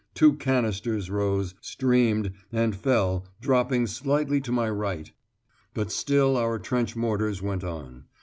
[0.15, 5.11] Two canisters rose, streamed, and fell, dropping slightly to my right.
[5.75, 8.05] But still our trench mortars went on.